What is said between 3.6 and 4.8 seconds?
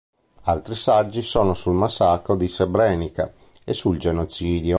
e sul genocidio.